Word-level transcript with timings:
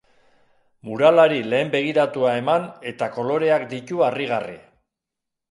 Muralari 0.87 1.37
lehen 1.51 1.69
begiratua 1.75 2.33
eman 2.41 2.65
eta 2.93 3.11
koloreak 3.19 3.69
ditu 3.75 4.03
harrigarri. 4.09 4.59